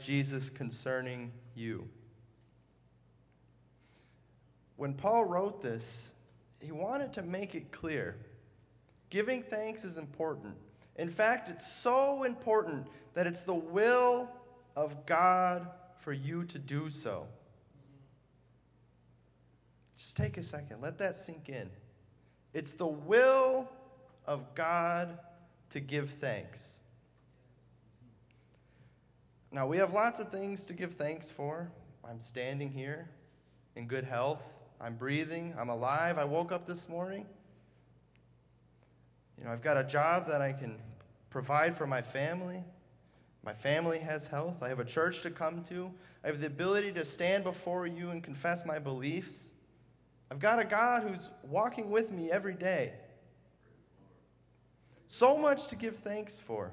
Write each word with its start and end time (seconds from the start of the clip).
Jesus 0.00 0.50
concerning 0.50 1.32
you. 1.54 1.88
When 4.76 4.94
Paul 4.94 5.24
wrote 5.24 5.62
this, 5.62 6.14
he 6.60 6.72
wanted 6.72 7.12
to 7.14 7.22
make 7.22 7.54
it 7.54 7.70
clear. 7.70 8.16
Giving 9.10 9.42
thanks 9.42 9.84
is 9.84 9.98
important. 9.98 10.54
In 10.96 11.10
fact, 11.10 11.48
it's 11.48 11.70
so 11.70 12.24
important 12.24 12.86
that 13.14 13.26
it's 13.26 13.44
the 13.44 13.54
will 13.54 14.28
of 14.76 15.06
God 15.06 15.68
for 15.98 16.12
you 16.12 16.44
to 16.44 16.58
do 16.58 16.90
so. 16.90 17.26
Just 19.96 20.16
take 20.16 20.38
a 20.38 20.42
second, 20.42 20.80
let 20.80 20.96
that 20.98 21.14
sink 21.14 21.48
in. 21.48 21.68
It's 22.54 22.72
the 22.72 22.86
will 22.86 23.68
of 24.26 24.54
God 24.54 25.18
to 25.70 25.80
give 25.80 26.10
thanks. 26.10 26.80
Now, 29.52 29.66
we 29.66 29.78
have 29.78 29.92
lots 29.92 30.20
of 30.20 30.30
things 30.30 30.64
to 30.66 30.72
give 30.72 30.94
thanks 30.94 31.30
for. 31.30 31.70
I'm 32.08 32.20
standing 32.20 32.70
here 32.70 33.08
in 33.74 33.86
good 33.86 34.04
health. 34.04 34.44
I'm 34.80 34.94
breathing. 34.94 35.54
I'm 35.58 35.68
alive. 35.68 36.18
I 36.18 36.24
woke 36.24 36.52
up 36.52 36.66
this 36.66 36.88
morning. 36.88 37.26
You 39.36 39.44
know, 39.44 39.50
I've 39.50 39.62
got 39.62 39.76
a 39.76 39.84
job 39.84 40.28
that 40.28 40.40
I 40.40 40.52
can 40.52 40.78
provide 41.30 41.76
for 41.76 41.86
my 41.86 42.00
family. 42.00 42.62
My 43.42 43.52
family 43.52 43.98
has 43.98 44.26
health. 44.26 44.62
I 44.62 44.68
have 44.68 44.80
a 44.80 44.84
church 44.84 45.22
to 45.22 45.30
come 45.30 45.62
to. 45.64 45.90
I 46.22 46.28
have 46.28 46.40
the 46.40 46.46
ability 46.46 46.92
to 46.92 47.04
stand 47.04 47.42
before 47.42 47.86
you 47.86 48.10
and 48.10 48.22
confess 48.22 48.66
my 48.66 48.78
beliefs. 48.78 49.54
I've 50.30 50.38
got 50.38 50.60
a 50.60 50.64
God 50.64 51.02
who's 51.02 51.28
walking 51.42 51.90
with 51.90 52.12
me 52.12 52.30
every 52.30 52.54
day. 52.54 52.92
So 55.06 55.36
much 55.36 55.66
to 55.68 55.76
give 55.76 55.96
thanks 55.96 56.38
for. 56.38 56.70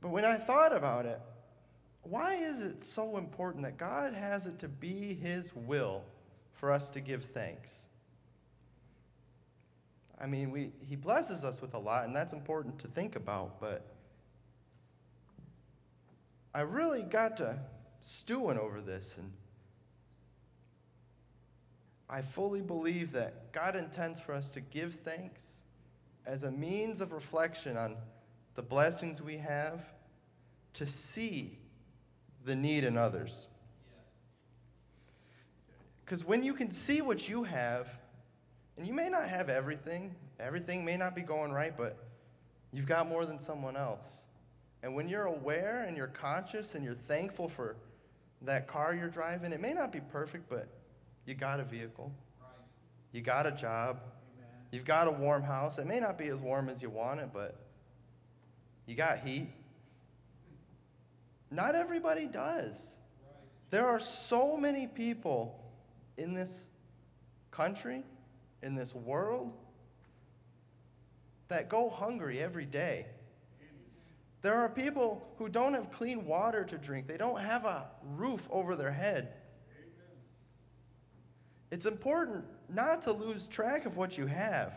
But 0.00 0.10
when 0.10 0.24
I 0.24 0.36
thought 0.36 0.74
about 0.74 1.06
it, 1.06 1.20
why 2.02 2.34
is 2.34 2.64
it 2.64 2.82
so 2.82 3.16
important 3.16 3.64
that 3.64 3.76
God 3.76 4.14
has 4.14 4.46
it 4.46 4.58
to 4.60 4.68
be 4.68 5.14
His 5.14 5.54
will 5.54 6.04
for 6.54 6.70
us 6.70 6.90
to 6.90 7.00
give 7.00 7.24
thanks? 7.24 7.88
I 10.20 10.26
mean, 10.26 10.50
we, 10.50 10.72
He 10.88 10.96
blesses 10.96 11.44
us 11.44 11.60
with 11.60 11.74
a 11.74 11.78
lot, 11.78 12.04
and 12.04 12.14
that's 12.14 12.32
important 12.32 12.78
to 12.80 12.88
think 12.88 13.16
about, 13.16 13.60
but 13.60 13.86
I 16.54 16.62
really 16.62 17.02
got 17.02 17.36
to 17.38 17.58
stewing 18.00 18.58
over 18.58 18.80
this, 18.80 19.18
and 19.18 19.32
I 22.08 22.22
fully 22.22 22.62
believe 22.62 23.12
that 23.12 23.52
God 23.52 23.76
intends 23.76 24.18
for 24.18 24.32
us 24.34 24.50
to 24.50 24.60
give 24.60 24.94
thanks 24.94 25.62
as 26.26 26.44
a 26.44 26.50
means 26.50 27.00
of 27.00 27.12
reflection 27.12 27.76
on 27.76 27.96
the 28.58 28.62
blessings 28.64 29.22
we 29.22 29.36
have, 29.36 29.84
to 30.72 30.84
see 30.84 31.56
the 32.44 32.56
need 32.56 32.82
in 32.82 32.98
others. 32.98 33.46
Because 36.04 36.24
when 36.24 36.42
you 36.42 36.52
can 36.52 36.72
see 36.72 37.00
what 37.00 37.28
you 37.28 37.44
have, 37.44 37.88
and 38.76 38.84
you 38.84 38.92
may 38.92 39.08
not 39.08 39.28
have 39.28 39.48
everything, 39.48 40.12
everything 40.40 40.84
may 40.84 40.96
not 40.96 41.14
be 41.14 41.22
going 41.22 41.52
right, 41.52 41.76
but 41.76 41.98
you've 42.72 42.88
got 42.88 43.08
more 43.08 43.24
than 43.24 43.38
someone 43.38 43.76
else. 43.76 44.26
And 44.82 44.92
when 44.92 45.08
you're 45.08 45.26
aware 45.26 45.84
and 45.86 45.96
you're 45.96 46.08
conscious 46.08 46.74
and 46.74 46.84
you're 46.84 46.94
thankful 46.94 47.48
for 47.48 47.76
that 48.42 48.66
car 48.66 48.92
you're 48.92 49.06
driving, 49.06 49.52
it 49.52 49.60
may 49.60 49.72
not 49.72 49.92
be 49.92 50.00
perfect, 50.00 50.48
but 50.48 50.66
you 51.26 51.34
got 51.34 51.60
a 51.60 51.64
vehicle, 51.64 52.10
you 53.12 53.20
got 53.20 53.46
a 53.46 53.52
job, 53.52 54.00
you've 54.72 54.84
got 54.84 55.06
a 55.06 55.12
warm 55.12 55.44
house. 55.44 55.78
It 55.78 55.86
may 55.86 56.00
not 56.00 56.18
be 56.18 56.26
as 56.26 56.42
warm 56.42 56.68
as 56.68 56.82
you 56.82 56.90
want 56.90 57.20
it, 57.20 57.30
but 57.32 57.67
you 58.88 58.94
got 58.94 59.18
heat. 59.18 59.48
Not 61.50 61.74
everybody 61.74 62.26
does. 62.26 62.98
There 63.70 63.86
are 63.86 64.00
so 64.00 64.56
many 64.56 64.86
people 64.86 65.62
in 66.16 66.32
this 66.32 66.70
country, 67.50 68.02
in 68.62 68.74
this 68.74 68.94
world, 68.94 69.52
that 71.48 71.68
go 71.68 71.90
hungry 71.90 72.40
every 72.40 72.64
day. 72.64 73.06
There 74.40 74.54
are 74.54 74.70
people 74.70 75.26
who 75.36 75.50
don't 75.50 75.74
have 75.74 75.90
clean 75.90 76.24
water 76.24 76.64
to 76.64 76.78
drink, 76.78 77.06
they 77.06 77.18
don't 77.18 77.40
have 77.40 77.66
a 77.66 77.86
roof 78.02 78.48
over 78.50 78.74
their 78.74 78.92
head. 78.92 79.34
It's 81.70 81.84
important 81.84 82.46
not 82.70 83.02
to 83.02 83.12
lose 83.12 83.46
track 83.46 83.84
of 83.84 83.98
what 83.98 84.16
you 84.16 84.26
have. 84.26 84.72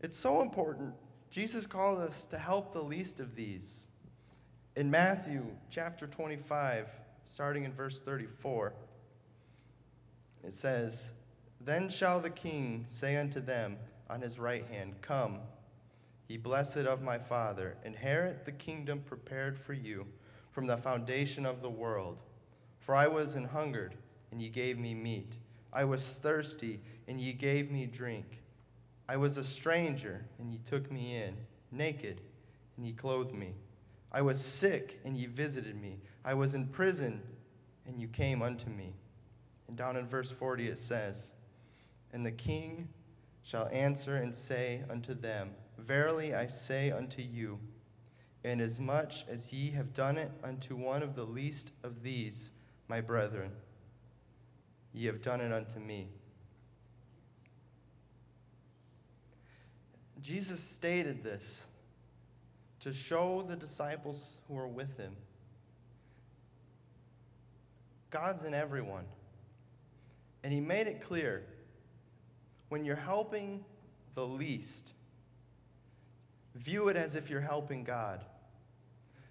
It's 0.00 0.18
so 0.18 0.42
important 0.42 0.94
Jesus 1.34 1.66
called 1.66 1.98
us 1.98 2.26
to 2.26 2.38
help 2.38 2.72
the 2.72 2.80
least 2.80 3.18
of 3.18 3.34
these. 3.34 3.88
In 4.76 4.88
Matthew 4.88 5.44
chapter 5.68 6.06
25, 6.06 6.86
starting 7.24 7.64
in 7.64 7.72
verse 7.72 8.00
34, 8.00 8.72
it 10.44 10.52
says, 10.52 11.14
Then 11.60 11.88
shall 11.88 12.20
the 12.20 12.30
king 12.30 12.84
say 12.86 13.16
unto 13.16 13.40
them 13.40 13.78
on 14.08 14.20
his 14.20 14.38
right 14.38 14.64
hand, 14.66 14.94
Come, 15.02 15.40
ye 16.28 16.36
blessed 16.36 16.86
of 16.86 17.02
my 17.02 17.18
Father, 17.18 17.76
inherit 17.84 18.44
the 18.44 18.52
kingdom 18.52 19.00
prepared 19.04 19.58
for 19.58 19.72
you 19.72 20.06
from 20.52 20.68
the 20.68 20.76
foundation 20.76 21.44
of 21.44 21.62
the 21.62 21.68
world. 21.68 22.22
For 22.78 22.94
I 22.94 23.08
was 23.08 23.34
an 23.34 23.46
hungered, 23.46 23.96
and 24.30 24.40
ye 24.40 24.50
gave 24.50 24.78
me 24.78 24.94
meat. 24.94 25.34
I 25.72 25.82
was 25.82 26.16
thirsty, 26.16 26.78
and 27.08 27.18
ye 27.18 27.32
gave 27.32 27.72
me 27.72 27.86
drink. 27.86 28.43
I 29.08 29.16
was 29.16 29.36
a 29.36 29.44
stranger, 29.44 30.24
and 30.38 30.50
ye 30.50 30.58
took 30.64 30.90
me 30.90 31.16
in, 31.16 31.36
naked, 31.70 32.20
and 32.76 32.86
ye 32.86 32.92
clothed 32.92 33.34
me. 33.34 33.54
I 34.10 34.22
was 34.22 34.42
sick, 34.42 35.00
and 35.04 35.16
ye 35.16 35.26
visited 35.26 35.80
me. 35.80 36.00
I 36.24 36.34
was 36.34 36.54
in 36.54 36.68
prison, 36.68 37.22
and 37.86 38.00
you 38.00 38.08
came 38.08 38.42
unto 38.42 38.70
me. 38.70 38.94
And 39.68 39.76
down 39.76 39.96
in 39.96 40.06
verse 40.06 40.30
40 40.30 40.68
it 40.68 40.78
says, 40.78 41.34
And 42.12 42.24
the 42.24 42.32
king 42.32 42.88
shall 43.42 43.68
answer 43.68 44.16
and 44.16 44.34
say 44.34 44.82
unto 44.88 45.14
them, 45.14 45.50
Verily 45.78 46.34
I 46.34 46.46
say 46.46 46.90
unto 46.90 47.20
you, 47.20 47.58
inasmuch 48.42 49.28
as 49.28 49.52
ye 49.52 49.70
have 49.70 49.92
done 49.92 50.16
it 50.16 50.30
unto 50.42 50.76
one 50.76 51.02
of 51.02 51.14
the 51.14 51.24
least 51.24 51.72
of 51.82 52.02
these, 52.02 52.52
my 52.88 53.00
brethren, 53.00 53.50
ye 54.92 55.06
have 55.06 55.20
done 55.20 55.40
it 55.40 55.52
unto 55.52 55.80
me. 55.80 56.08
Jesus 60.24 60.58
stated 60.58 61.22
this 61.22 61.68
to 62.80 62.92
show 62.92 63.44
the 63.46 63.56
disciples 63.56 64.40
who 64.48 64.54
were 64.54 64.66
with 64.66 64.96
him 64.96 65.14
God's 68.14 68.44
in 68.44 68.54
everyone. 68.54 69.06
And 70.44 70.52
he 70.52 70.60
made 70.60 70.86
it 70.86 71.02
clear 71.02 71.42
when 72.68 72.84
you're 72.84 72.94
helping 72.94 73.64
the 74.14 74.24
least, 74.24 74.92
view 76.54 76.86
it 76.88 76.96
as 76.96 77.16
if 77.16 77.28
you're 77.28 77.40
helping 77.40 77.82
God. 77.82 78.24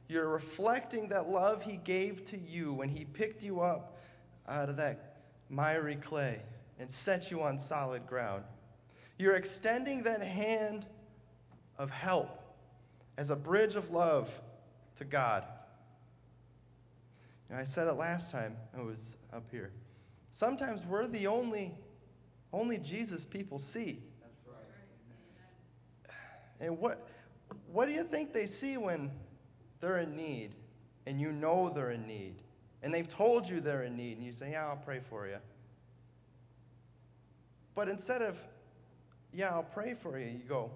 You're 0.09 0.27
reflecting 0.27 1.07
that 1.09 1.29
love 1.29 1.63
he 1.63 1.77
gave 1.77 2.25
to 2.25 2.37
you 2.37 2.73
when 2.73 2.89
he 2.89 3.05
picked 3.05 3.41
you 3.41 3.61
up 3.61 3.97
out 4.49 4.67
of 4.67 4.75
that 4.75 5.19
miry 5.49 5.95
clay 5.95 6.41
and 6.77 6.91
set 6.91 7.31
you 7.31 7.41
on 7.41 7.57
solid 7.57 8.05
ground. 8.05 8.43
You're 9.23 9.37
extending 9.37 10.03
that 10.03 10.21
hand 10.21 10.85
of 11.77 11.89
help 11.89 12.43
as 13.17 13.29
a 13.29 13.37
bridge 13.37 13.75
of 13.75 13.89
love 13.89 14.29
to 14.95 15.05
God. 15.05 15.45
I 17.49 17.63
said 17.63 17.87
it 17.87 17.93
last 17.93 18.33
time 18.33 18.57
I 18.77 18.81
was 18.81 19.15
up 19.31 19.45
here. 19.49 19.71
Sometimes 20.31 20.85
we're 20.85 21.07
the 21.07 21.27
only, 21.27 21.71
only 22.51 22.79
Jesus 22.79 23.25
people 23.25 23.59
see. 23.59 24.03
And 26.59 26.77
what, 26.77 27.07
what 27.71 27.85
do 27.85 27.93
you 27.93 28.03
think 28.03 28.33
they 28.33 28.45
see 28.45 28.75
when 28.75 29.09
they're 29.79 29.99
in 29.99 30.17
need 30.17 30.51
and 31.07 31.21
you 31.21 31.31
know 31.31 31.69
they're 31.69 31.91
in 31.91 32.05
need? 32.05 32.35
And 32.81 32.93
they've 32.93 33.07
told 33.07 33.47
you 33.47 33.61
they're 33.61 33.83
in 33.83 33.95
need 33.95 34.17
and 34.17 34.25
you 34.25 34.33
say, 34.33 34.51
Yeah, 34.51 34.67
I'll 34.67 34.75
pray 34.75 34.99
for 35.09 35.27
you. 35.27 35.37
But 37.73 37.87
instead 37.87 38.21
of, 38.21 38.37
Yeah, 39.33 39.49
I'll 39.49 39.63
pray 39.63 39.95
for 39.95 40.19
you, 40.19 40.27
you 40.27 40.43
go, 40.47 40.71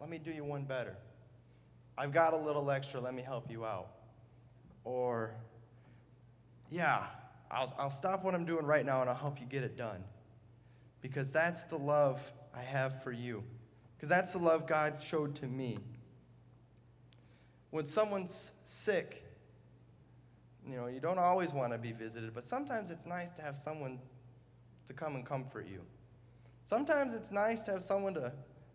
Let 0.00 0.08
me 0.08 0.18
do 0.18 0.30
you 0.30 0.44
one 0.44 0.64
better. 0.64 0.96
I've 1.98 2.12
got 2.12 2.34
a 2.34 2.36
little 2.36 2.70
extra, 2.70 3.00
let 3.00 3.14
me 3.14 3.22
help 3.22 3.50
you 3.50 3.64
out. 3.64 3.88
Or, 4.84 5.34
yeah, 6.70 7.04
I'll, 7.50 7.74
I'll 7.78 7.90
stop 7.90 8.22
what 8.22 8.34
I'm 8.34 8.44
doing 8.44 8.64
right 8.64 8.84
now 8.84 9.00
and 9.00 9.10
I'll 9.10 9.16
help 9.16 9.40
you 9.40 9.46
get 9.46 9.64
it 9.64 9.76
done. 9.76 10.04
Because 11.00 11.32
that's 11.32 11.64
the 11.64 11.78
love 11.78 12.20
I 12.54 12.62
have 12.62 13.02
for 13.02 13.12
you. 13.12 13.42
Because 13.96 14.08
that's 14.08 14.32
the 14.32 14.38
love 14.38 14.66
God 14.66 15.02
showed 15.02 15.34
to 15.36 15.46
me. 15.46 15.78
When 17.70 17.86
someone's 17.86 18.52
sick, 18.64 19.24
you 20.68 20.76
know, 20.76 20.86
you 20.86 21.00
don't 21.00 21.18
always 21.18 21.52
want 21.52 21.72
to 21.72 21.78
be 21.78 21.92
visited, 21.92 22.34
but 22.34 22.44
sometimes 22.44 22.90
it's 22.90 23.06
nice 23.06 23.30
to 23.32 23.42
have 23.42 23.56
someone 23.56 23.98
to 24.86 24.92
come 24.92 25.14
and 25.14 25.24
comfort 25.24 25.66
you. 25.66 25.80
Sometimes 26.66 27.14
it's 27.14 27.32
nice 27.32 27.62
to 27.62 27.70
have 27.70 27.82
someone 27.82 28.12
to 28.14 28.32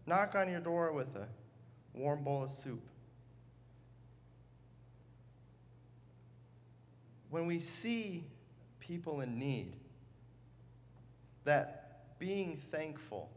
knock 0.07 0.33
on 0.33 0.49
your 0.49 0.61
door 0.61 0.91
with 0.91 1.15
a 1.15 1.27
warm 1.93 2.23
bowl 2.23 2.43
of 2.43 2.49
soup. 2.49 2.81
when 7.31 7.47
we 7.47 7.59
see 7.59 8.25
people 8.79 9.21
in 9.21 9.39
need, 9.39 9.77
that 11.45 12.19
being 12.19 12.57
thankful 12.71 13.31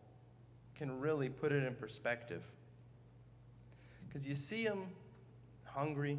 can 0.74 1.00
really 1.00 1.28
put 1.28 1.52
it 1.52 1.62
in 1.64 1.74
perspective. 1.76 2.42
Because 4.06 4.26
you 4.26 4.34
see 4.34 4.64
them 4.64 4.88
hungry 5.64 6.18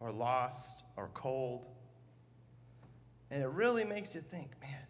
or 0.00 0.12
lost 0.12 0.84
or 0.96 1.08
cold, 1.14 1.64
and 3.30 3.42
it 3.42 3.48
really 3.48 3.84
makes 3.84 4.14
you 4.14 4.20
think, 4.20 4.50
man, 4.60 4.86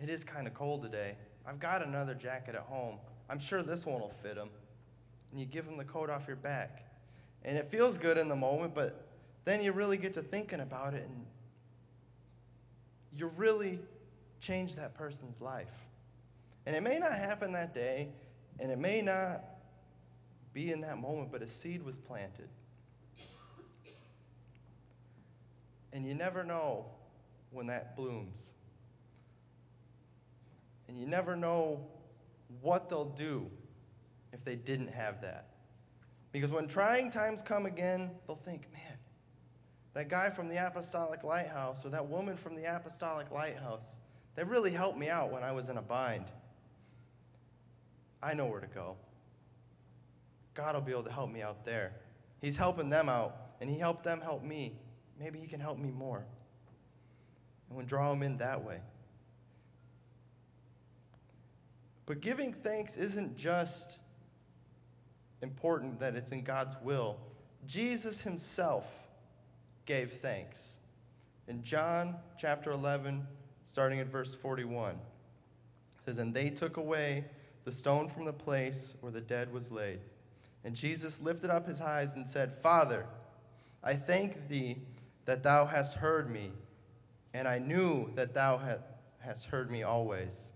it 0.00 0.10
is 0.10 0.24
kind 0.24 0.48
of 0.48 0.54
cold 0.54 0.82
today. 0.82 1.14
I've 1.48 1.58
got 1.58 1.82
another 1.82 2.14
jacket 2.14 2.54
at 2.54 2.62
home. 2.62 2.98
I'm 3.30 3.38
sure 3.38 3.62
this 3.62 3.86
one 3.86 4.00
will 4.00 4.12
fit 4.22 4.36
him. 4.36 4.50
And 5.30 5.40
you 5.40 5.46
give 5.46 5.64
him 5.64 5.78
the 5.78 5.84
coat 5.84 6.10
off 6.10 6.26
your 6.26 6.36
back. 6.36 6.84
And 7.42 7.56
it 7.56 7.70
feels 7.70 7.96
good 7.96 8.18
in 8.18 8.28
the 8.28 8.36
moment, 8.36 8.74
but 8.74 9.06
then 9.46 9.62
you 9.62 9.72
really 9.72 9.96
get 9.96 10.12
to 10.14 10.20
thinking 10.20 10.60
about 10.60 10.92
it 10.92 11.08
and 11.08 11.24
you 13.14 13.28
really 13.36 13.78
change 14.40 14.76
that 14.76 14.94
person's 14.94 15.40
life. 15.40 15.72
And 16.66 16.76
it 16.76 16.82
may 16.82 16.98
not 16.98 17.12
happen 17.12 17.52
that 17.52 17.72
day, 17.72 18.08
and 18.60 18.70
it 18.70 18.78
may 18.78 19.00
not 19.00 19.42
be 20.52 20.70
in 20.70 20.82
that 20.82 20.98
moment, 20.98 21.32
but 21.32 21.40
a 21.40 21.48
seed 21.48 21.82
was 21.82 21.98
planted. 21.98 22.48
And 25.94 26.06
you 26.06 26.14
never 26.14 26.44
know 26.44 26.84
when 27.50 27.68
that 27.68 27.96
blooms. 27.96 28.52
And 30.88 30.98
you 30.98 31.06
never 31.06 31.36
know 31.36 31.86
what 32.60 32.88
they'll 32.88 33.04
do 33.04 33.48
if 34.32 34.44
they 34.44 34.56
didn't 34.56 34.88
have 34.88 35.20
that. 35.22 35.48
Because 36.32 36.50
when 36.50 36.66
trying 36.66 37.10
times 37.10 37.42
come 37.42 37.66
again, 37.66 38.10
they'll 38.26 38.36
think, 38.36 38.70
man, 38.72 38.98
that 39.94 40.08
guy 40.08 40.30
from 40.30 40.48
the 40.48 40.64
Apostolic 40.64 41.24
Lighthouse 41.24 41.84
or 41.84 41.90
that 41.90 42.06
woman 42.06 42.36
from 42.36 42.54
the 42.54 42.64
Apostolic 42.64 43.30
Lighthouse, 43.30 43.96
they 44.34 44.44
really 44.44 44.70
helped 44.70 44.98
me 44.98 45.08
out 45.08 45.32
when 45.32 45.42
I 45.42 45.52
was 45.52 45.68
in 45.68 45.78
a 45.78 45.82
bind. 45.82 46.26
I 48.22 48.34
know 48.34 48.46
where 48.46 48.60
to 48.60 48.66
go. 48.66 48.96
God 50.54 50.74
will 50.74 50.82
be 50.82 50.92
able 50.92 51.04
to 51.04 51.12
help 51.12 51.30
me 51.30 51.42
out 51.42 51.64
there. 51.64 51.92
He's 52.40 52.56
helping 52.56 52.90
them 52.90 53.08
out, 53.08 53.36
and 53.60 53.70
He 53.70 53.78
helped 53.78 54.04
them 54.04 54.20
help 54.20 54.42
me. 54.42 54.78
Maybe 55.18 55.38
He 55.38 55.46
can 55.46 55.60
help 55.60 55.78
me 55.78 55.90
more. 55.90 56.24
And 57.68 57.76
we'll 57.76 57.86
draw 57.86 58.10
them 58.10 58.22
in 58.22 58.38
that 58.38 58.64
way. 58.64 58.80
But 62.08 62.22
giving 62.22 62.54
thanks 62.54 62.96
isn't 62.96 63.36
just 63.36 63.98
important 65.42 66.00
that 66.00 66.16
it's 66.16 66.32
in 66.32 66.42
God's 66.42 66.74
will. 66.82 67.18
Jesus 67.66 68.22
himself 68.22 68.86
gave 69.84 70.12
thanks. 70.12 70.78
In 71.48 71.62
John 71.62 72.16
chapter 72.38 72.70
11, 72.70 73.26
starting 73.66 74.00
at 74.00 74.06
verse 74.06 74.34
41, 74.34 74.92
it 74.92 74.98
says, 76.02 76.16
And 76.16 76.32
they 76.32 76.48
took 76.48 76.78
away 76.78 77.26
the 77.64 77.72
stone 77.72 78.08
from 78.08 78.24
the 78.24 78.32
place 78.32 78.96
where 79.02 79.12
the 79.12 79.20
dead 79.20 79.52
was 79.52 79.70
laid. 79.70 80.00
And 80.64 80.74
Jesus 80.74 81.20
lifted 81.20 81.50
up 81.50 81.68
his 81.68 81.82
eyes 81.82 82.14
and 82.14 82.26
said, 82.26 82.54
Father, 82.62 83.04
I 83.84 83.92
thank 83.92 84.48
thee 84.48 84.78
that 85.26 85.42
thou 85.42 85.66
hast 85.66 85.98
heard 85.98 86.30
me, 86.30 86.52
and 87.34 87.46
I 87.46 87.58
knew 87.58 88.10
that 88.14 88.32
thou 88.32 88.62
hast 89.20 89.48
heard 89.48 89.70
me 89.70 89.82
always. 89.82 90.52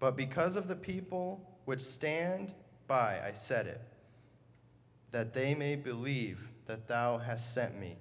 But 0.00 0.16
because 0.16 0.56
of 0.56 0.66
the 0.66 0.74
people 0.74 1.46
which 1.66 1.82
stand 1.82 2.52
by, 2.88 3.20
I 3.24 3.32
said 3.34 3.66
it, 3.66 3.80
that 5.12 5.34
they 5.34 5.54
may 5.54 5.76
believe 5.76 6.48
that 6.66 6.88
thou 6.88 7.18
hast 7.18 7.54
sent 7.54 7.78
me. 7.78 7.96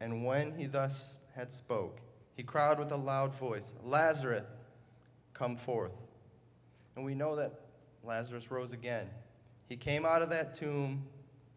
And 0.00 0.24
when 0.26 0.54
he 0.58 0.66
thus 0.66 1.24
had 1.36 1.52
spoke, 1.52 2.00
he 2.36 2.42
cried 2.42 2.78
with 2.78 2.90
a 2.90 2.96
loud 2.96 3.34
voice, 3.36 3.74
Lazarus, 3.84 4.42
come 5.32 5.56
forth. 5.56 5.92
And 6.96 7.04
we 7.04 7.14
know 7.14 7.36
that 7.36 7.52
Lazarus 8.02 8.50
rose 8.50 8.72
again. 8.72 9.08
He 9.68 9.76
came 9.76 10.04
out 10.04 10.22
of 10.22 10.30
that 10.30 10.54
tomb 10.54 11.04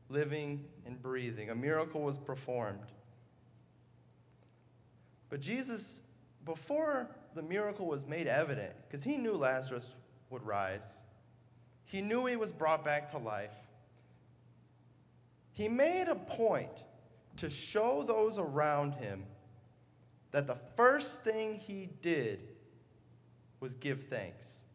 living 0.10 0.64
and 0.86 1.02
breathing. 1.02 1.50
A 1.50 1.56
miracle 1.56 2.02
was 2.02 2.18
performed. 2.18 2.92
But 5.30 5.40
Jesus, 5.42 6.04
before 6.46 7.10
the 7.36 7.42
miracle 7.42 7.88
was 7.88 8.08
made 8.08 8.28
evident 8.28 8.74
because 8.88 9.04
he 9.04 9.18
knew 9.18 9.34
Lazarus 9.34 9.96
would 10.30 10.46
rise. 10.46 11.04
He 11.86 12.02
knew 12.02 12.26
he 12.26 12.36
was 12.36 12.52
brought 12.52 12.84
back 12.84 13.12
to 13.12 13.18
life. 13.18 13.54
He 15.52 15.70
made 15.70 16.08
a 16.08 16.16
point 16.16 16.84
to 17.38 17.50
show 17.50 18.04
those 18.04 18.40
around 18.40 18.94
him 18.94 19.24
that 20.32 20.48
the 20.48 20.58
first 20.76 21.24
thing 21.24 21.60
he 21.60 21.90
did 22.02 22.40
was 23.60 23.76
give 23.76 24.04
thanks. 24.06 24.66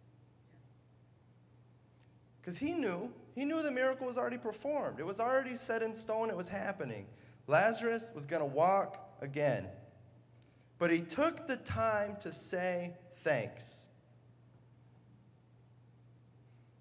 Because 2.41 2.59
he 2.59 2.73
knew, 2.73 3.13
he 3.35 3.45
knew 3.45 3.63
the 3.63 3.71
miracle 3.71 4.07
was 4.07 4.17
already 4.17 4.39
performed. 4.39 5.01
It 5.01 5.07
was 5.07 5.21
already 5.21 5.57
set 5.57 5.83
in 5.83 5.95
stone, 5.95 6.31
it 6.31 6.37
was 6.37 6.49
happening. 6.49 7.07
Lazarus 7.47 8.11
was 8.15 8.25
going 8.25 8.41
to 8.41 8.47
walk 8.47 9.17
again. 9.21 9.69
But 10.79 10.91
he 10.91 11.01
took 11.01 11.47
the 11.47 11.57
time 11.57 12.17
to 12.21 12.33
say 12.33 12.95
thanks. 13.19 13.87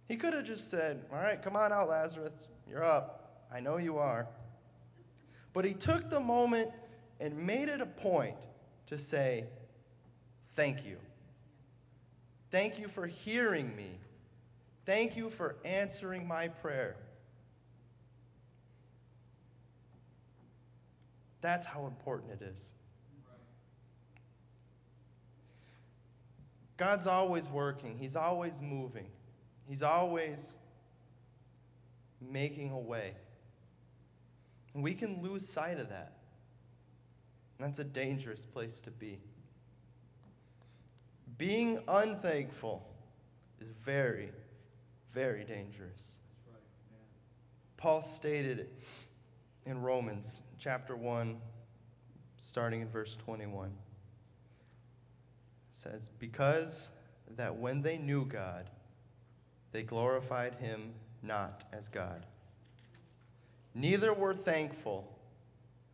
He 0.08 0.16
could 0.16 0.34
have 0.34 0.46
just 0.46 0.70
said, 0.70 1.04
All 1.12 1.18
right, 1.18 1.42
come 1.42 1.56
on 1.56 1.74
out, 1.74 1.90
Lazarus. 1.90 2.48
You're 2.70 2.84
up. 2.84 3.46
I 3.52 3.60
know 3.60 3.78
you 3.78 3.98
are. 3.98 4.28
But 5.54 5.66
he 5.66 5.74
took 5.74 6.10
the 6.10 6.20
moment 6.20 6.70
and 7.20 7.36
made 7.36 7.70
it 7.70 7.82
a 7.82 7.86
point 7.86 8.38
to 8.88 8.98
say, 8.98 9.46
Thank 10.54 10.86
you. 10.86 10.98
Thank 12.50 12.80
you 12.80 12.88
for 12.88 13.08
hearing 13.08 13.76
me. 13.76 14.00
Thank 14.86 15.18
you 15.18 15.30
for 15.30 15.58
answering 15.66 16.28
my 16.28 16.48
prayer. 16.48 16.96
That's 21.42 21.68
how 21.68 21.86
important 21.86 22.32
it 22.32 22.42
is. 22.42 22.74
God's 26.78 27.08
always 27.08 27.50
working, 27.50 27.98
He's 27.98 28.16
always 28.16 28.62
moving, 28.62 29.08
He's 29.68 29.84
always 29.84 30.58
making 32.22 32.72
a 32.72 32.80
way. 32.80 33.14
And 34.74 34.84
we 34.84 34.94
can 34.94 35.22
lose 35.24 35.48
sight 35.48 35.80
of 35.80 35.90
that. 35.90 36.14
And 37.58 37.68
that's 37.68 37.80
a 37.80 37.84
dangerous 37.84 38.46
place 38.46 38.80
to 38.82 38.92
be. 38.92 39.20
Being 41.38 41.80
unthankful 41.88 42.88
is 43.60 43.68
very, 43.84 44.30
very 45.12 45.44
dangerous. 45.44 46.20
Paul 47.78 48.02
stated 48.02 48.60
it 48.60 48.74
in 49.66 49.82
Romans 49.82 50.42
chapter 50.60 50.96
1, 50.96 51.40
starting 52.38 52.82
in 52.82 52.90
verse 52.90 53.16
21 53.18 53.72
says, 55.78 56.10
Because 56.20 56.92
that 57.36 57.56
when 57.56 57.82
they 57.82 57.98
knew 57.98 58.26
God, 58.26 58.70
they 59.72 59.84
glorified 59.84 60.56
him 60.56 60.94
not 61.22 61.64
as 61.72 61.88
God. 61.88 62.26
Neither 63.76 64.14
were 64.14 64.34
thankful, 64.34 65.20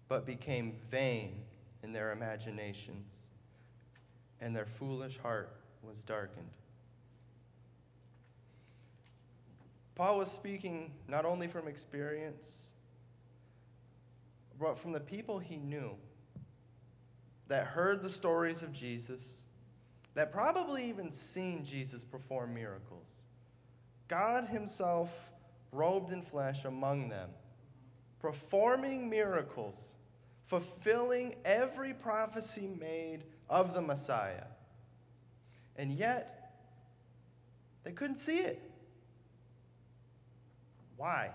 but 0.07 0.25
became 0.25 0.75
vain 0.89 1.43
in 1.83 1.91
their 1.91 2.11
imaginations, 2.11 3.27
and 4.39 4.55
their 4.55 4.65
foolish 4.65 5.17
heart 5.17 5.53
was 5.81 6.01
darkened. 6.03 6.51
Paul 9.95 10.17
was 10.17 10.31
speaking 10.31 10.93
not 11.07 11.25
only 11.25 11.47
from 11.47 11.67
experience, 11.67 12.73
but 14.59 14.79
from 14.79 14.93
the 14.93 14.99
people 14.99 15.39
he 15.39 15.57
knew 15.57 15.95
that 17.49 17.67
heard 17.67 18.01
the 18.01 18.09
stories 18.09 18.63
of 18.63 18.71
Jesus 18.71 19.45
that 20.15 20.31
probably 20.31 20.85
even 20.85 21.11
seen 21.11 21.65
Jesus 21.65 22.03
perform 22.03 22.53
miracles. 22.53 23.23
God 24.07 24.45
Himself, 24.45 25.31
robed 25.71 26.11
in 26.11 26.21
flesh 26.21 26.65
among 26.65 27.09
them, 27.09 27.29
performing 28.19 29.09
miracles, 29.09 29.95
fulfilling 30.45 31.35
every 31.45 31.93
prophecy 31.93 32.75
made 32.79 33.23
of 33.49 33.73
the 33.73 33.81
Messiah. 33.81 34.45
And 35.75 35.91
yet, 35.91 36.53
they 37.83 37.91
couldn't 37.91 38.17
see 38.17 38.37
it. 38.37 38.61
Why? 40.95 41.31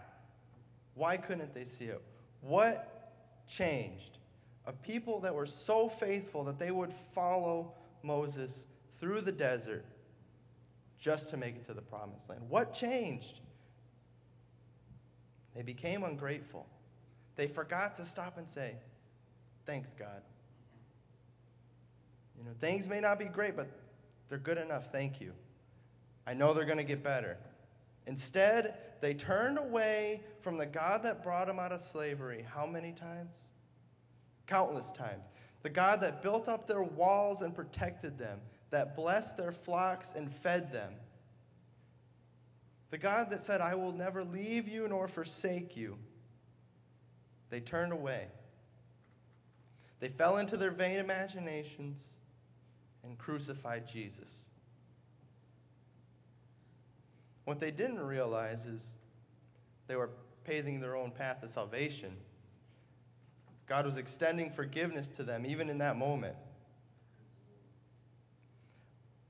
Why 0.95 1.17
couldn't 1.17 1.53
they 1.53 1.65
see 1.65 1.87
it? 1.87 2.03
What 2.41 3.13
changed? 3.49 4.19
A 4.67 4.73
people 4.73 5.21
that 5.21 5.35
were 5.35 5.47
so 5.47 5.89
faithful 5.89 6.45
that 6.45 6.59
they 6.59 6.71
would 6.71 6.93
follow 7.15 7.73
Moses 8.03 8.69
through 8.99 9.21
the 9.23 9.33
desert 9.33 9.85
just 10.99 11.31
to 11.31 11.37
make 11.37 11.57
it 11.57 11.65
to 11.67 11.75
the 11.75 11.83
promised 11.83 12.29
land. 12.29 12.43
What 12.49 12.75
changed? 12.75 13.41
They 15.55 15.63
became 15.63 16.05
ungrateful. 16.05 16.67
They 17.37 17.47
forgot 17.47 17.97
to 17.97 18.05
stop 18.05 18.39
and 18.39 18.49
say, 18.49 18.75
thanks, 19.65 19.95
God. 19.95 20.23
You 22.37 22.45
know, 22.45 22.51
things 22.61 22.89
may 22.89 23.01
not 23.01 23.19
be 23.19 23.27
great, 23.27 23.57
but 23.57 23.69
they're 24.29 24.39
good 24.39 24.59
enough. 24.59 24.93
Thank 24.93 25.21
you. 25.21 25.33
I 26.27 26.35
know 26.35 26.53
they're 26.53 26.65
going 26.65 26.79
to 26.79 26.85
get 26.85 27.03
better. 27.03 27.37
Instead, 28.07 28.75
they 29.01 29.15
turned 29.15 29.59
away 29.59 30.23
from 30.41 30.57
the 30.57 30.67
God 30.67 31.03
that 31.05 31.23
brought 31.23 31.47
them 31.47 31.59
out 31.59 31.73
of 31.73 31.81
slavery. 31.81 32.45
How 32.55 32.67
many 32.67 32.93
times? 32.93 33.53
Countless 34.47 34.91
times. 34.91 35.27
The 35.69 35.75
God 35.75 36.01
that 36.01 36.23
built 36.23 36.49
up 36.49 36.67
their 36.67 36.83
walls 36.83 37.43
and 37.43 37.55
protected 37.55 38.17
them, 38.17 38.41
that 38.71 38.97
blessed 38.97 39.37
their 39.37 39.53
flocks 39.53 40.15
and 40.15 40.33
fed 40.33 40.73
them. 40.73 40.95
The 42.91 42.97
God 42.97 43.29
that 43.29 43.43
said, 43.43 43.61
I 43.61 43.75
will 43.75 43.93
never 43.93 44.25
leave 44.25 44.67
you 44.67 44.89
nor 44.89 45.09
forsake 45.09 45.77
you. 45.77 45.99
They 47.51 47.61
turned 47.61 47.93
away. 47.93 48.29
They 50.01 50.09
fell 50.09 50.39
into 50.39 50.57
their 50.57 50.71
vain 50.71 51.01
imaginations 51.01 52.17
and 53.05 53.19
crucified 53.19 53.87
Jesus. 53.87 54.49
What 57.45 57.61
they 57.61 57.73
didn't 57.73 58.01
realize 58.01 58.65
is 58.65 59.01
they 59.87 59.97
were 59.97 60.13
paving 60.45 60.81
their 60.81 60.97
own 60.97 61.11
path 61.11 61.43
to 61.43 61.47
salvation. 61.47 62.17
God 63.69 63.85
was 63.85 63.99
extending 63.99 64.51
forgiveness 64.51 65.09
to 65.11 65.23
them 65.23 65.45
even 65.47 65.69
in 65.69 65.79
that 65.79 65.97
moment. 65.97 66.35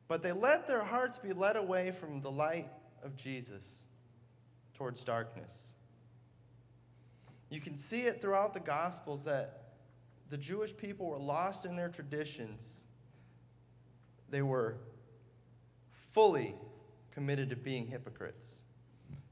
But 0.06 0.22
they 0.22 0.32
let 0.32 0.66
their 0.66 0.82
hearts 0.82 1.18
be 1.18 1.32
led 1.32 1.56
away 1.56 1.90
from 1.90 2.22
the 2.22 2.30
light 2.30 2.68
of 3.02 3.16
Jesus 3.16 3.86
towards 4.74 5.04
darkness. 5.04 5.74
You 7.50 7.60
can 7.60 7.76
see 7.76 8.02
it 8.02 8.20
throughout 8.20 8.54
the 8.54 8.60
Gospels 8.60 9.24
that 9.24 9.74
the 10.30 10.38
Jewish 10.38 10.76
people 10.76 11.06
were 11.06 11.18
lost 11.18 11.66
in 11.66 11.76
their 11.76 11.88
traditions. 11.88 12.84
They 14.30 14.42
were 14.42 14.76
fully 16.12 16.54
committed 17.12 17.50
to 17.50 17.56
being 17.56 17.86
hypocrites. 17.86 18.64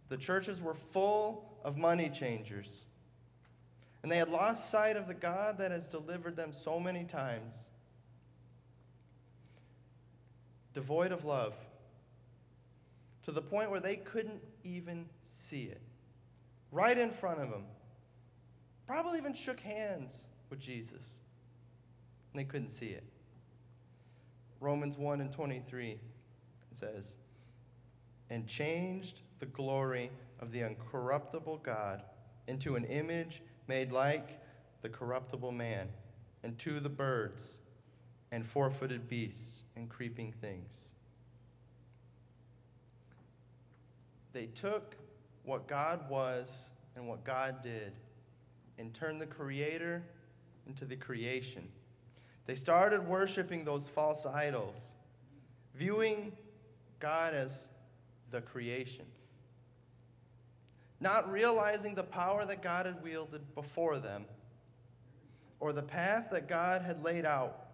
The 0.08 0.16
churches 0.16 0.60
were 0.60 0.74
full 0.74 1.58
of 1.64 1.76
money 1.76 2.08
changers. 2.08 2.86
And 4.06 4.12
they 4.12 4.18
had 4.18 4.28
lost 4.28 4.70
sight 4.70 4.96
of 4.96 5.08
the 5.08 5.14
God 5.14 5.58
that 5.58 5.72
has 5.72 5.88
delivered 5.88 6.36
them 6.36 6.52
so 6.52 6.78
many 6.78 7.02
times. 7.02 7.70
Devoid 10.74 11.10
of 11.10 11.24
love, 11.24 11.54
to 13.24 13.32
the 13.32 13.42
point 13.42 13.68
where 13.68 13.80
they 13.80 13.96
couldn't 13.96 14.40
even 14.62 15.06
see 15.24 15.64
it. 15.64 15.80
Right 16.70 16.96
in 16.96 17.10
front 17.10 17.40
of 17.40 17.50
them. 17.50 17.64
Probably 18.86 19.18
even 19.18 19.34
shook 19.34 19.58
hands 19.58 20.28
with 20.50 20.60
Jesus. 20.60 21.22
And 22.32 22.38
they 22.38 22.44
couldn't 22.44 22.70
see 22.70 22.90
it. 22.90 23.02
Romans 24.60 24.96
1 24.96 25.20
and 25.20 25.32
23 25.32 25.98
says, 26.70 27.16
And 28.30 28.46
changed 28.46 29.22
the 29.40 29.46
glory 29.46 30.12
of 30.38 30.52
the 30.52 30.60
uncorruptible 30.60 31.64
God 31.64 32.04
into 32.46 32.76
an 32.76 32.84
image 32.84 33.42
made 33.68 33.92
like 33.92 34.40
the 34.82 34.88
corruptible 34.88 35.52
man, 35.52 35.88
and 36.42 36.58
to 36.58 36.80
the 36.80 36.88
birds, 36.88 37.60
and 38.32 38.46
four 38.46 38.70
footed 38.70 39.08
beasts, 39.08 39.64
and 39.76 39.88
creeping 39.88 40.32
things. 40.32 40.92
They 44.32 44.46
took 44.46 44.96
what 45.44 45.66
God 45.66 46.10
was 46.10 46.72
and 46.94 47.08
what 47.08 47.24
God 47.24 47.62
did 47.62 47.92
and 48.78 48.92
turned 48.92 49.20
the 49.20 49.26
Creator 49.26 50.02
into 50.66 50.84
the 50.84 50.96
creation. 50.96 51.66
They 52.46 52.54
started 52.54 53.06
worshiping 53.06 53.64
those 53.64 53.88
false 53.88 54.26
idols, 54.26 54.94
viewing 55.74 56.32
God 57.00 57.34
as 57.34 57.70
the 58.30 58.40
creation, 58.40 59.06
not 61.00 61.30
realizing 61.30 61.94
the 61.94 62.02
power 62.02 62.44
that 62.46 62.62
God 62.62 62.86
had 62.86 63.02
wielded 63.02 63.54
before 63.54 63.98
them 63.98 64.24
or 65.60 65.72
the 65.72 65.82
path 65.82 66.28
that 66.32 66.48
God 66.48 66.82
had 66.82 67.02
laid 67.02 67.24
out 67.24 67.66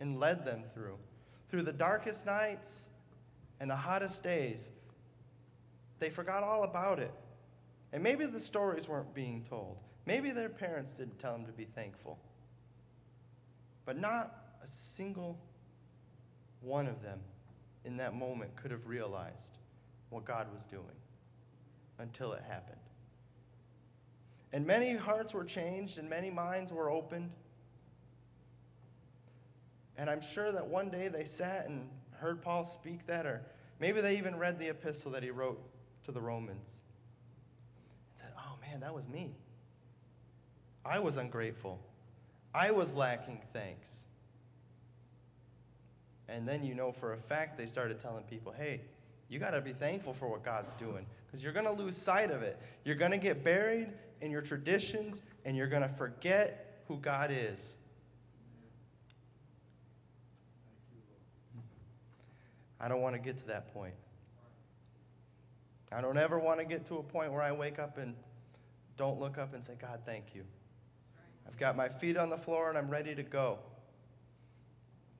and 0.00 0.18
led 0.18 0.44
them 0.44 0.62
through. 0.74 0.98
Through 1.48 1.62
the 1.62 1.72
darkest 1.72 2.26
nights 2.26 2.90
and 3.60 3.70
the 3.70 3.76
hottest 3.76 4.22
days, 4.22 4.70
they 5.98 6.10
forgot 6.10 6.42
all 6.42 6.64
about 6.64 6.98
it. 6.98 7.12
And 7.92 8.02
maybe 8.02 8.24
the 8.24 8.40
stories 8.40 8.88
weren't 8.88 9.14
being 9.14 9.42
told. 9.42 9.82
Maybe 10.06 10.30
their 10.30 10.48
parents 10.48 10.94
didn't 10.94 11.18
tell 11.18 11.32
them 11.32 11.44
to 11.46 11.52
be 11.52 11.64
thankful. 11.64 12.18
But 13.84 13.98
not 13.98 14.32
a 14.62 14.66
single 14.66 15.38
one 16.60 16.86
of 16.86 17.02
them 17.02 17.20
in 17.84 17.96
that 17.98 18.14
moment 18.14 18.54
could 18.56 18.70
have 18.70 18.86
realized 18.86 19.58
what 20.10 20.24
God 20.24 20.52
was 20.52 20.64
doing 20.64 20.84
until 22.00 22.32
it 22.32 22.42
happened. 22.48 22.80
And 24.52 24.66
many 24.66 24.94
hearts 24.94 25.32
were 25.32 25.44
changed 25.44 25.98
and 25.98 26.08
many 26.08 26.30
minds 26.30 26.72
were 26.72 26.90
opened. 26.90 27.30
And 29.96 30.10
I'm 30.10 30.20
sure 30.20 30.50
that 30.50 30.66
one 30.66 30.88
day 30.88 31.08
they 31.08 31.24
sat 31.24 31.68
and 31.68 31.88
heard 32.12 32.42
Paul 32.42 32.64
speak 32.64 33.06
that, 33.06 33.26
or 33.26 33.42
maybe 33.78 34.00
they 34.00 34.16
even 34.18 34.36
read 34.36 34.58
the 34.58 34.68
epistle 34.68 35.12
that 35.12 35.22
he 35.22 35.30
wrote 35.30 35.60
to 36.04 36.12
the 36.12 36.20
Romans 36.20 36.80
and 38.10 38.18
said, 38.18 38.32
Oh 38.38 38.56
man, 38.60 38.80
that 38.80 38.94
was 38.94 39.08
me. 39.08 39.34
I 40.84 40.98
was 40.98 41.16
ungrateful. 41.16 41.78
I 42.54 42.70
was 42.70 42.94
lacking 42.94 43.40
thanks. 43.52 44.06
And 46.28 46.48
then 46.48 46.62
you 46.62 46.74
know 46.74 46.92
for 46.92 47.12
a 47.12 47.16
fact 47.16 47.58
they 47.58 47.66
started 47.66 48.00
telling 48.00 48.24
people, 48.24 48.52
hey, 48.52 48.80
you 49.30 49.38
got 49.38 49.52
to 49.52 49.60
be 49.60 49.70
thankful 49.70 50.12
for 50.12 50.28
what 50.28 50.42
God's 50.42 50.74
doing 50.74 51.06
because 51.26 51.42
you're 51.42 51.52
going 51.52 51.64
to 51.64 51.72
lose 51.72 51.96
sight 51.96 52.32
of 52.32 52.42
it. 52.42 52.58
You're 52.84 52.96
going 52.96 53.12
to 53.12 53.18
get 53.18 53.44
buried 53.44 53.88
in 54.20 54.30
your 54.32 54.42
traditions 54.42 55.22
and 55.44 55.56
you're 55.56 55.68
going 55.68 55.82
to 55.82 55.88
forget 55.88 56.82
who 56.88 56.98
God 56.98 57.30
is. 57.32 57.78
I 62.80 62.88
don't 62.88 63.00
want 63.00 63.14
to 63.14 63.20
get 63.20 63.38
to 63.38 63.46
that 63.46 63.72
point. 63.72 63.94
I 65.92 66.00
don't 66.00 66.18
ever 66.18 66.40
want 66.40 66.58
to 66.58 66.66
get 66.66 66.84
to 66.86 66.96
a 66.96 67.02
point 67.02 67.32
where 67.32 67.42
I 67.42 67.52
wake 67.52 67.78
up 67.78 67.98
and 67.98 68.16
don't 68.96 69.20
look 69.20 69.38
up 69.38 69.54
and 69.54 69.62
say, 69.62 69.74
God, 69.80 70.00
thank 70.04 70.34
you. 70.34 70.44
I've 71.46 71.56
got 71.56 71.76
my 71.76 71.88
feet 71.88 72.16
on 72.16 72.30
the 72.30 72.36
floor 72.36 72.68
and 72.68 72.76
I'm 72.76 72.90
ready 72.90 73.14
to 73.14 73.22
go. 73.22 73.60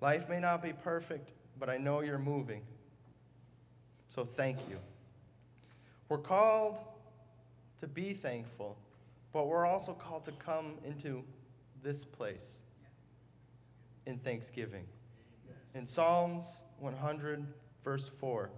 Life 0.01 0.29
may 0.29 0.41
not 0.41 0.63
be 0.63 0.73
perfect, 0.73 1.33
but 1.61 1.69
I 1.69 1.77
know 1.77 2.01
you're 2.01 2.19
moving. 2.19 2.63
So 4.11 4.25
thank 4.25 4.59
you. 4.69 4.77
We're 6.09 6.19
called 6.19 6.81
to 7.79 7.87
be 7.87 8.13
thankful, 8.13 8.77
but 9.33 9.47
we're 9.47 9.65
also 9.65 9.93
called 9.93 10.25
to 10.25 10.33
come 10.33 10.79
into 10.85 11.23
this 11.81 12.05
place 12.05 12.63
in 14.07 14.19
thanksgiving. 14.19 14.85
In 15.77 15.87
Psalms 15.87 16.65
100, 16.81 17.47
verse 17.85 18.09
4 18.09 18.51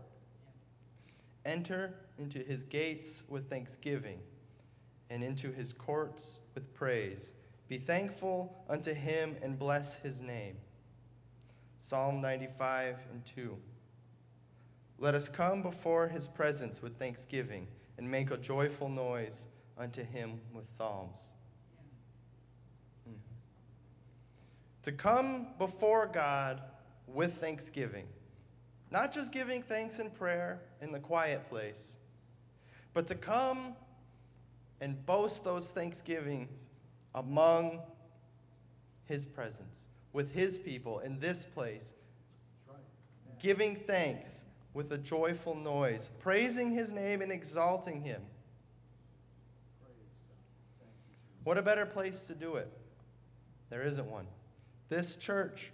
Enter 1.44 1.96
into 2.18 2.38
his 2.38 2.62
gates 2.62 3.24
with 3.28 3.50
thanksgiving 3.50 4.20
and 5.10 5.22
into 5.22 5.52
his 5.52 5.74
courts 5.74 6.38
with 6.54 6.72
praise. 6.72 7.34
Be 7.68 7.76
thankful 7.76 8.64
unto 8.70 8.94
him 8.94 9.36
and 9.42 9.58
bless 9.58 9.98
his 9.98 10.22
name. 10.22 10.56
Psalm 11.78 12.22
95 12.22 12.96
and 13.12 13.22
2. 13.26 13.58
Let 14.98 15.14
us 15.14 15.28
come 15.28 15.62
before 15.62 16.08
his 16.08 16.28
presence 16.28 16.82
with 16.82 16.98
thanksgiving 16.98 17.66
and 17.98 18.10
make 18.10 18.30
a 18.30 18.36
joyful 18.36 18.88
noise 18.88 19.48
unto 19.78 20.04
him 20.04 20.40
with 20.52 20.68
psalms. 20.68 21.32
Hmm. 23.06 23.14
To 24.84 24.92
come 24.92 25.48
before 25.58 26.06
God 26.06 26.62
with 27.06 27.34
thanksgiving, 27.34 28.06
not 28.90 29.12
just 29.12 29.32
giving 29.32 29.62
thanks 29.62 29.98
in 29.98 30.10
prayer 30.10 30.60
in 30.80 30.92
the 30.92 31.00
quiet 31.00 31.48
place, 31.48 31.96
but 32.94 33.06
to 33.08 33.14
come 33.14 33.74
and 34.80 35.04
boast 35.06 35.44
those 35.44 35.70
thanksgivings 35.70 36.68
among 37.14 37.80
his 39.04 39.26
presence, 39.26 39.88
with 40.12 40.34
his 40.34 40.58
people 40.58 41.00
in 41.00 41.18
this 41.20 41.44
place, 41.44 41.94
giving 43.38 43.76
thanks 43.76 44.44
with 44.74 44.92
a 44.92 44.98
joyful 44.98 45.54
noise, 45.54 46.10
praising 46.20 46.72
his 46.72 46.92
name 46.92 47.20
and 47.20 47.30
exalting 47.30 48.02
him. 48.02 48.22
What 51.44 51.58
a 51.58 51.62
better 51.62 51.86
place 51.86 52.26
to 52.28 52.34
do 52.34 52.54
it? 52.54 52.68
There 53.68 53.82
isn't 53.82 54.10
one. 54.10 54.26
This 54.88 55.16
church, 55.16 55.72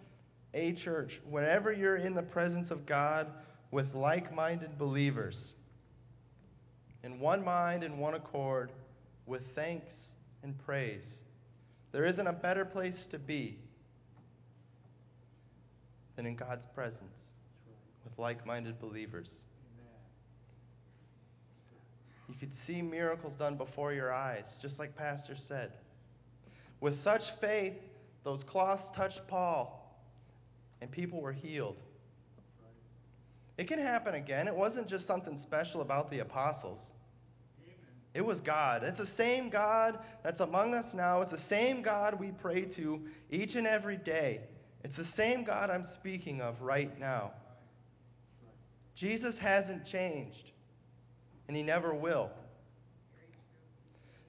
a 0.54 0.72
church, 0.72 1.20
whenever 1.28 1.72
you're 1.72 1.96
in 1.96 2.14
the 2.14 2.22
presence 2.22 2.70
of 2.70 2.86
God 2.86 3.26
with 3.70 3.94
like 3.94 4.34
minded 4.34 4.78
believers, 4.78 5.56
in 7.02 7.20
one 7.20 7.44
mind 7.44 7.84
and 7.84 7.98
one 7.98 8.14
accord, 8.14 8.70
with 9.26 9.48
thanks 9.48 10.14
and 10.42 10.58
praise 10.58 11.24
There 11.92 12.04
isn't 12.04 12.26
a 12.26 12.32
better 12.32 12.64
place 12.64 13.06
to 13.06 13.18
be 13.18 13.58
than 16.16 16.26
in 16.26 16.34
God's 16.34 16.66
presence 16.66 17.34
like 18.18 18.46
minded 18.46 18.78
believers. 18.78 19.46
You 22.28 22.34
could 22.34 22.52
see 22.52 22.82
miracles 22.82 23.36
done 23.36 23.56
before 23.56 23.92
your 23.94 24.12
eyes, 24.12 24.58
just 24.60 24.78
like 24.78 24.94
Pastor 24.94 25.34
said. 25.34 25.72
With 26.80 26.94
such 26.94 27.30
faith, 27.32 27.80
those 28.22 28.44
cloths 28.44 28.90
touched 28.90 29.26
Paul, 29.26 29.98
and 30.80 30.90
people 30.90 31.20
were 31.20 31.32
healed. 31.32 31.82
It 33.56 33.66
can 33.66 33.78
happen 33.78 34.14
again. 34.14 34.46
It 34.46 34.54
wasn't 34.54 34.86
just 34.86 35.06
something 35.06 35.36
special 35.36 35.80
about 35.80 36.10
the 36.10 36.20
apostles. 36.20 36.94
It 38.14 38.24
was 38.24 38.40
God. 38.40 38.84
It's 38.84 38.98
the 38.98 39.06
same 39.06 39.48
God 39.48 39.98
that's 40.22 40.40
among 40.40 40.74
us 40.74 40.94
now. 40.94 41.20
It's 41.22 41.32
the 41.32 41.38
same 41.38 41.82
God 41.82 42.18
we 42.18 42.30
pray 42.30 42.62
to 42.62 43.02
each 43.30 43.56
and 43.56 43.66
every 43.66 43.96
day. 43.96 44.40
It's 44.84 44.96
the 44.96 45.04
same 45.04 45.44
God 45.44 45.70
I'm 45.70 45.84
speaking 45.84 46.40
of 46.40 46.62
right 46.62 46.98
now. 47.00 47.32
Jesus 48.98 49.38
hasn't 49.38 49.84
changed, 49.84 50.50
and 51.46 51.56
he 51.56 51.62
never 51.62 51.94
will. 51.94 52.32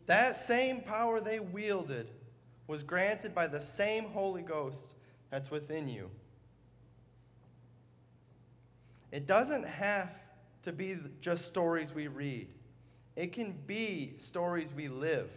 That 0.06 0.36
same 0.38 0.82
power 0.84 1.20
they 1.20 1.40
wielded 1.40 2.08
was 2.68 2.84
granted 2.84 3.34
by 3.34 3.48
the 3.48 3.60
same 3.60 4.04
Holy 4.04 4.44
Ghost 4.44 4.94
that's 5.32 5.50
within 5.50 5.88
you. 5.88 6.12
It 9.12 9.26
doesn't 9.26 9.66
have 9.66 10.12
to 10.62 10.72
be 10.72 10.98
just 11.20 11.48
stories 11.48 11.92
we 11.92 12.08
read, 12.08 12.48
it 13.16 13.34
can 13.34 13.58
be 13.66 14.14
stories 14.20 14.72
we 14.72 14.88
live. 14.88 15.32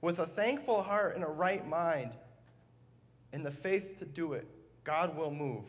With 0.00 0.18
a 0.18 0.26
thankful 0.26 0.80
heart 0.80 1.14
and 1.14 1.22
a 1.22 1.28
right 1.28 1.68
mind, 1.68 2.12
and 3.34 3.44
the 3.44 3.50
faith 3.50 3.98
to 3.98 4.06
do 4.06 4.32
it, 4.32 4.46
God 4.82 5.14
will 5.14 5.30
move. 5.30 5.66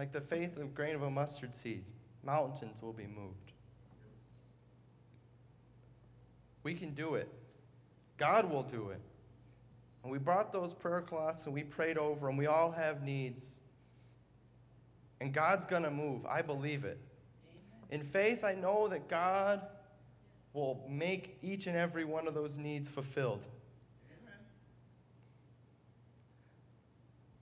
Like 0.00 0.12
the 0.12 0.20
faith 0.22 0.56
of 0.56 0.62
a 0.62 0.66
grain 0.68 0.94
of 0.94 1.02
a 1.02 1.10
mustard 1.10 1.54
seed, 1.54 1.84
mountains 2.24 2.80
will 2.80 2.94
be 2.94 3.06
moved. 3.06 3.52
We 6.62 6.72
can 6.72 6.94
do 6.94 7.16
it. 7.16 7.28
God 8.16 8.50
will 8.50 8.62
do 8.62 8.88
it. 8.88 9.00
And 10.02 10.10
we 10.10 10.16
brought 10.16 10.54
those 10.54 10.72
prayer 10.72 11.02
cloths 11.02 11.44
and 11.44 11.54
we 11.54 11.64
prayed 11.64 11.98
over 11.98 12.28
them. 12.28 12.38
We 12.38 12.46
all 12.46 12.72
have 12.72 13.02
needs. 13.02 13.60
And 15.20 15.34
God's 15.34 15.66
going 15.66 15.82
to 15.82 15.90
move. 15.90 16.24
I 16.24 16.40
believe 16.40 16.84
it. 16.84 16.98
In 17.90 18.02
faith, 18.02 18.42
I 18.42 18.54
know 18.54 18.88
that 18.88 19.06
God 19.06 19.60
will 20.54 20.82
make 20.88 21.36
each 21.42 21.66
and 21.66 21.76
every 21.76 22.06
one 22.06 22.26
of 22.26 22.32
those 22.32 22.56
needs 22.56 22.88
fulfilled. 22.88 23.46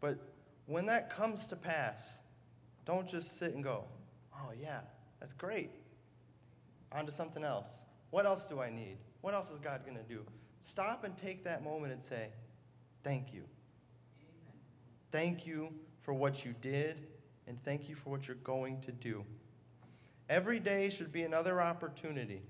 But 0.01 0.19
when 0.67 0.87
that 0.87 1.09
comes 1.09 1.47
to 1.51 1.55
pass, 1.55 2.23
don't 2.89 3.07
just 3.07 3.39
sit 3.39 3.55
and 3.55 3.63
go, 3.63 3.85
oh, 4.35 4.51
yeah, 4.59 4.81
that's 5.21 5.35
great. 5.35 5.69
On 6.91 7.05
to 7.05 7.13
something 7.13 7.45
else. 7.45 7.85
What 8.09 8.25
else 8.25 8.49
do 8.49 8.63
I 8.63 8.71
need? 8.71 8.97
What 9.21 9.35
else 9.35 9.51
is 9.51 9.59
God 9.59 9.85
going 9.85 9.99
to 9.99 10.03
do? 10.03 10.25
Stop 10.61 11.05
and 11.05 11.15
take 11.19 11.45
that 11.45 11.63
moment 11.63 11.93
and 11.93 12.03
say, 12.03 12.31
Thank 13.05 13.35
you. 13.35 13.43
Amen. 14.23 14.57
Thank 15.13 15.47
you 15.47 15.69
for 16.01 16.15
what 16.15 16.47
you 16.47 16.55
did, 16.63 17.07
and 17.47 17.63
thank 17.63 17.91
you 17.91 17.95
for 17.95 18.09
what 18.09 18.27
you're 18.27 18.37
going 18.39 18.81
to 18.81 18.93
do. 18.93 19.23
Every 20.31 20.59
day 20.59 20.89
should 20.89 21.13
be 21.13 21.23
another 21.23 21.61
opportunity 21.61 22.43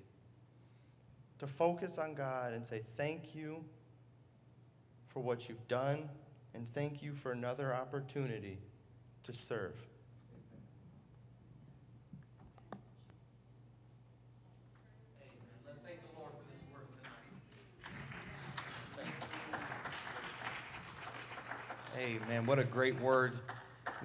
to 1.40 1.49
focus 1.49 1.99
on 1.99 2.14
God 2.14 2.52
and 2.52 2.64
say, 2.64 2.83
Thank 2.97 3.35
you 3.35 3.64
for 5.09 5.18
what 5.18 5.49
you've 5.49 5.66
done, 5.66 6.09
and 6.55 6.68
thank 6.68 7.03
you 7.03 7.12
for 7.12 7.33
another 7.33 7.74
opportunity 7.74 8.61
to 9.24 9.33
serve. 9.33 9.74
Amen. 21.98 22.46
What 22.46 22.61
a 22.61 22.64
great 22.64 23.00
word 23.00 23.32